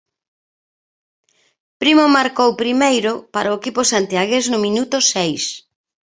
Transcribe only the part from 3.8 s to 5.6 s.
santiagués no minuto seis.